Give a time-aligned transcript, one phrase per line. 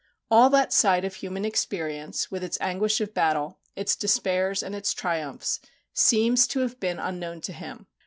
[0.31, 4.95] All that side of human experience, with its anguish of battle, its despairs, and its
[4.95, 5.59] triumphs,
[5.93, 7.85] seems to have been unknown to him.